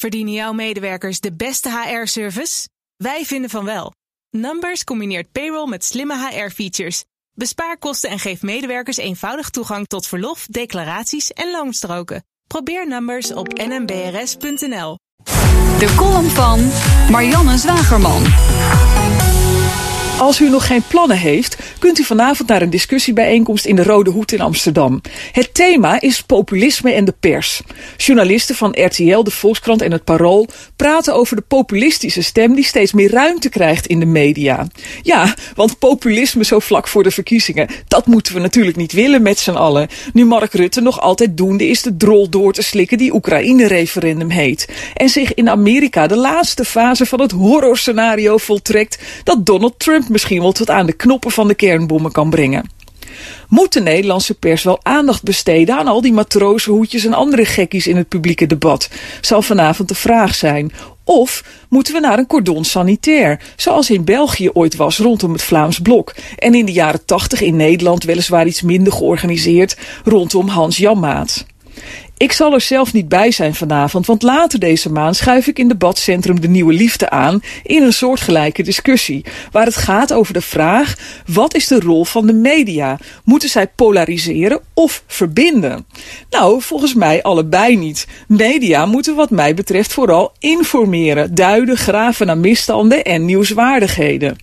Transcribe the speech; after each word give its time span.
Verdienen 0.00 0.32
jouw 0.32 0.52
medewerkers 0.52 1.20
de 1.20 1.32
beste 1.32 1.70
HR-service? 1.70 2.68
Wij 2.96 3.24
vinden 3.24 3.50
van 3.50 3.64
wel. 3.64 3.92
Numbers 4.30 4.84
combineert 4.84 5.32
payroll 5.32 5.68
met 5.68 5.84
slimme 5.84 6.28
HR-features. 6.28 7.04
Bespaar 7.34 7.78
kosten 7.78 8.10
en 8.10 8.18
geef 8.18 8.42
medewerkers 8.42 8.96
eenvoudig 8.96 9.50
toegang 9.50 9.86
tot 9.86 10.06
verlof, 10.06 10.46
declaraties 10.46 11.32
en 11.32 11.50
loonstroken. 11.50 12.24
Probeer 12.46 12.88
Numbers 12.88 13.32
op 13.32 13.48
nmbrs.nl. 13.52 14.98
De 15.78 15.94
column 15.96 16.30
van 16.30 16.70
Marianne 17.10 17.58
Zwagerman. 17.58 18.24
Als 20.18 20.40
u 20.40 20.48
nog 20.48 20.66
geen 20.66 20.82
plannen 20.82 21.18
heeft, 21.18 21.67
kunt 21.78 21.98
u 21.98 22.04
vanavond 22.04 22.48
naar 22.48 22.62
een 22.62 22.70
discussiebijeenkomst 22.70 23.64
in 23.64 23.76
de 23.76 23.82
Rode 23.82 24.10
Hoed 24.10 24.32
in 24.32 24.40
Amsterdam. 24.40 25.00
Het 25.32 25.54
thema 25.54 26.00
is 26.00 26.22
populisme 26.22 26.92
en 26.92 27.04
de 27.04 27.14
pers. 27.20 27.62
Journalisten 27.96 28.54
van 28.54 28.76
RTL, 28.84 29.22
de 29.22 29.30
Volkskrant 29.30 29.82
en 29.82 29.92
het 29.92 30.04
Parool 30.04 30.48
praten 30.76 31.14
over 31.14 31.36
de 31.36 31.42
populistische 31.42 32.22
stem 32.22 32.54
die 32.54 32.64
steeds 32.64 32.92
meer 32.92 33.10
ruimte 33.10 33.48
krijgt 33.48 33.86
in 33.86 34.00
de 34.00 34.06
media. 34.06 34.66
Ja, 35.02 35.34
want 35.54 35.78
populisme 35.78 36.44
zo 36.44 36.58
vlak 36.58 36.88
voor 36.88 37.02
de 37.02 37.10
verkiezingen, 37.10 37.68
dat 37.88 38.06
moeten 38.06 38.34
we 38.34 38.40
natuurlijk 38.40 38.76
niet 38.76 38.92
willen 38.92 39.22
met 39.22 39.38
z'n 39.38 39.50
allen. 39.50 39.88
Nu 40.12 40.24
Mark 40.24 40.52
Rutte 40.52 40.80
nog 40.80 41.00
altijd 41.00 41.36
doende 41.36 41.66
is 41.68 41.82
de 41.82 41.96
drol 41.96 42.28
door 42.28 42.52
te 42.52 42.62
slikken 42.62 42.98
die 42.98 43.14
Oekraïne-referendum 43.14 44.30
heet. 44.30 44.68
En 44.94 45.08
zich 45.08 45.34
in 45.34 45.48
Amerika 45.48 46.06
de 46.06 46.16
laatste 46.16 46.64
fase 46.64 47.06
van 47.06 47.20
het 47.20 47.30
horrorscenario 47.30 48.36
voltrekt 48.36 48.98
dat 49.24 49.46
Donald 49.46 49.78
Trump 49.78 50.08
misschien 50.08 50.40
wel 50.40 50.52
tot 50.52 50.70
aan 50.70 50.86
de 50.86 50.92
knoppen 50.92 51.30
van 51.30 51.48
de 51.48 51.54
kernbommen 51.68 52.12
kan 52.12 52.30
brengen. 52.30 52.70
Moet 53.48 53.72
de 53.72 53.80
Nederlandse 53.80 54.34
pers 54.34 54.62
wel 54.62 54.78
aandacht 54.82 55.22
besteden 55.22 55.78
aan 55.78 55.86
al 55.86 56.00
die 56.00 56.12
matrozenhoedjes 56.12 57.04
en 57.04 57.12
andere 57.12 57.44
gekkies 57.44 57.86
in 57.86 57.96
het 57.96 58.08
publieke 58.08 58.46
debat? 58.46 58.90
Zal 59.20 59.42
vanavond 59.42 59.88
de 59.88 59.94
vraag 59.94 60.34
zijn. 60.34 60.72
Of 61.04 61.44
moeten 61.68 61.94
we 61.94 62.00
naar 62.00 62.18
een 62.18 62.26
cordon 62.26 62.64
sanitair, 62.64 63.40
zoals 63.56 63.90
in 63.90 64.04
België 64.04 64.50
ooit 64.50 64.76
was 64.76 64.98
rondom 64.98 65.32
het 65.32 65.42
Vlaams 65.42 65.78
Blok 65.78 66.14
en 66.36 66.54
in 66.54 66.64
de 66.64 66.72
jaren 66.72 67.04
tachtig 67.04 67.40
in 67.40 67.56
Nederland 67.56 68.04
weliswaar 68.04 68.46
iets 68.46 68.62
minder 68.62 68.92
georganiseerd 68.92 69.76
rondom 70.04 70.48
Hans 70.48 70.76
Janmaat? 70.76 71.46
Ik 72.18 72.32
zal 72.32 72.52
er 72.52 72.60
zelf 72.60 72.92
niet 72.92 73.08
bij 73.08 73.30
zijn 73.30 73.54
vanavond, 73.54 74.06
want 74.06 74.22
later 74.22 74.58
deze 74.58 74.92
maand 74.92 75.16
schuif 75.16 75.46
ik 75.46 75.58
in 75.58 75.68
debatcentrum 75.68 76.40
De 76.40 76.48
Nieuwe 76.48 76.72
Liefde 76.72 77.10
aan 77.10 77.40
in 77.62 77.82
een 77.82 77.92
soortgelijke 77.92 78.62
discussie, 78.62 79.24
waar 79.52 79.64
het 79.64 79.76
gaat 79.76 80.12
over 80.12 80.32
de 80.32 80.40
vraag: 80.40 80.94
wat 81.26 81.54
is 81.54 81.66
de 81.66 81.80
rol 81.80 82.04
van 82.04 82.26
de 82.26 82.32
media? 82.32 82.98
Moeten 83.24 83.48
zij 83.48 83.66
polariseren 83.66 84.60
of 84.74 85.02
verbinden? 85.06 85.86
Nou, 86.30 86.62
volgens 86.62 86.94
mij 86.94 87.22
allebei 87.22 87.76
niet. 87.76 88.06
Media 88.28 88.86
moeten 88.86 89.14
wat 89.14 89.30
mij 89.30 89.54
betreft 89.54 89.92
vooral 89.92 90.32
informeren, 90.38 91.34
duiden, 91.34 91.76
graven 91.76 92.26
naar 92.26 92.38
misstanden 92.38 93.04
en 93.04 93.24
nieuwswaardigheden. 93.24 94.36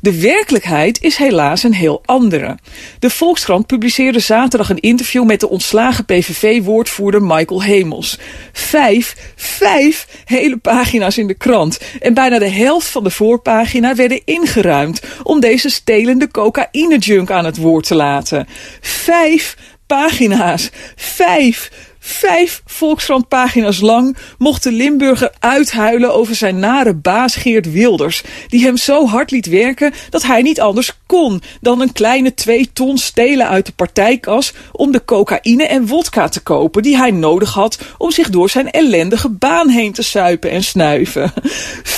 De 0.00 0.20
werkelijkheid 0.20 1.02
is 1.02 1.16
helaas 1.16 1.62
een 1.62 1.74
heel 1.74 2.02
andere. 2.04 2.58
De 2.98 3.10
Volkskrant 3.10 3.66
publiceerde 3.66 4.18
zaterdag 4.18 4.70
een 4.70 4.80
interview 4.80 5.24
met 5.24 5.40
de 5.40 5.48
ontslagen 5.48 6.04
PVV-woordvoerder 6.04 7.13
Michael 7.22 7.62
Hemels. 7.62 8.18
Vijf, 8.52 9.32
vijf 9.36 10.06
hele 10.24 10.56
pagina's 10.56 11.18
in 11.18 11.26
de 11.26 11.34
krant. 11.34 11.80
En 12.00 12.14
bijna 12.14 12.38
de 12.38 12.50
helft 12.50 12.86
van 12.86 13.04
de 13.04 13.10
voorpagina 13.10 13.94
werden 13.94 14.22
ingeruimd 14.24 15.02
om 15.22 15.40
deze 15.40 15.68
stelende 15.68 16.30
cocaïne-junk 16.30 17.30
aan 17.30 17.44
het 17.44 17.56
woord 17.56 17.86
te 17.86 17.94
laten. 17.94 18.46
Vijf 18.80 19.56
pagina's. 19.86 20.70
Vijf 20.96 21.70
Vijf 22.06 22.62
Volkskrant-pagina's 22.66 23.80
lang 23.80 24.16
mocht 24.38 24.62
de 24.62 24.72
Limburger 24.72 25.32
uithuilen 25.38 26.14
over 26.14 26.34
zijn 26.34 26.58
nare 26.58 26.94
baas 26.94 27.34
Geert 27.36 27.72
Wilders, 27.72 28.22
die 28.48 28.64
hem 28.64 28.76
zo 28.76 29.06
hard 29.06 29.30
liet 29.30 29.46
werken 29.46 29.92
dat 30.10 30.22
hij 30.22 30.42
niet 30.42 30.60
anders 30.60 30.92
kon 31.06 31.42
dan 31.60 31.80
een 31.80 31.92
kleine 31.92 32.34
twee 32.34 32.70
ton 32.72 32.98
stelen 32.98 33.48
uit 33.48 33.66
de 33.66 33.72
partijkas 33.72 34.52
om 34.72 34.92
de 34.92 35.04
cocaïne 35.04 35.66
en 35.66 35.86
wodka 35.86 36.28
te 36.28 36.40
kopen 36.40 36.82
die 36.82 36.96
hij 36.96 37.10
nodig 37.10 37.52
had 37.52 37.78
om 37.98 38.10
zich 38.10 38.30
door 38.30 38.50
zijn 38.50 38.70
ellendige 38.70 39.28
baan 39.28 39.68
heen 39.68 39.92
te 39.92 40.02
suipen 40.02 40.50
en 40.50 40.64
snuiven. 40.64 41.32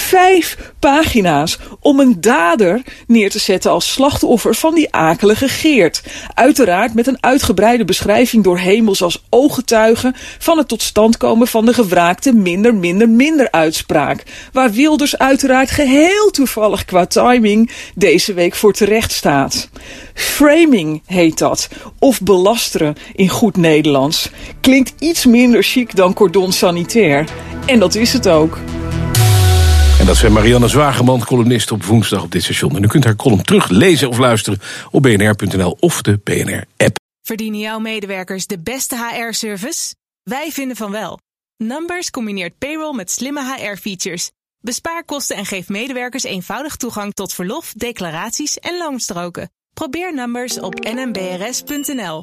Vijf 0.07 0.73
pagina's 0.79 1.59
om 1.81 2.01
een 2.01 2.21
dader 2.21 2.83
neer 3.07 3.31
te 3.31 3.39
zetten 3.39 3.71
als 3.71 3.93
slachtoffer 3.93 4.55
van 4.55 4.75
die 4.75 4.93
akelige 4.93 5.49
Geert. 5.49 6.03
Uiteraard 6.35 6.95
met 6.95 7.07
een 7.07 7.19
uitgebreide 7.21 7.85
beschrijving 7.85 8.45
door 8.45 8.59
Hemels 8.59 9.03
als 9.03 9.25
ooggetuige 9.31 10.15
van 10.39 10.59
het 10.59 10.69
tot 10.69 10.83
stand 10.83 11.17
komen 11.17 11.47
van 11.47 11.67
de 11.67 11.73
gewraakte 11.73 12.33
minder, 12.33 12.75
minder, 12.75 13.09
minder 13.09 13.51
uitspraak. 13.51 14.23
Waar 14.53 14.73
Wilders 14.73 15.19
uiteraard 15.19 15.71
geheel 15.71 16.31
toevallig 16.31 16.85
qua 16.85 17.07
timing 17.07 17.71
deze 17.95 18.35
week 18.35 18.55
voor 18.55 18.73
terecht 18.73 19.13
staat. 19.13 19.69
Framing 20.15 21.03
heet 21.07 21.39
dat, 21.39 21.69
of 21.99 22.21
belasteren 22.21 22.95
in 23.15 23.29
goed 23.29 23.57
Nederlands. 23.57 24.31
Klinkt 24.61 24.93
iets 24.99 25.25
minder 25.25 25.63
chic 25.63 25.97
dan 25.97 26.15
cordon 26.15 26.53
sanitair. 26.53 27.29
En 27.67 27.79
dat 27.79 27.95
is 27.95 28.13
het 28.13 28.29
ook. 28.29 28.59
Dat 30.07 30.17
zijn 30.17 30.33
Marianne 30.33 30.69
Zwageman, 30.69 31.25
columnist 31.25 31.71
op 31.71 31.85
woensdag 31.85 32.23
op 32.23 32.33
dit 32.33 32.43
station. 32.43 32.77
En 32.77 32.83
u 32.83 32.87
kunt 32.87 33.05
haar 33.05 33.17
column 33.17 33.43
teruglezen 33.43 34.09
of 34.09 34.19
luisteren 34.19 34.61
op 34.91 35.03
bnr.nl 35.03 35.77
of 35.81 36.03
de 36.03 36.21
BNR-app. 36.25 36.97
Verdienen 37.23 37.61
jouw 37.61 37.79
medewerkers 37.79 38.47
de 38.47 38.59
beste 38.59 38.97
HR-service? 38.97 39.95
Wij 40.23 40.51
vinden 40.53 40.77
van 40.77 40.91
wel. 40.91 41.19
Numbers 41.57 42.11
combineert 42.11 42.59
payroll 42.59 42.95
met 42.95 43.11
slimme 43.11 43.55
HR-features. 43.55 44.31
Bespaar 44.59 45.05
kosten 45.05 45.37
en 45.37 45.47
geef 45.47 45.69
medewerkers 45.69 46.25
eenvoudig 46.25 46.77
toegang 46.77 47.13
tot 47.13 47.33
verlof, 47.33 47.73
declaraties 47.73 48.59
en 48.59 48.79
loonstroken. 48.79 49.51
Probeer 49.75 50.15
Numbers 50.15 50.61
op 50.61 50.75
nmbrs.nl. 50.75 52.23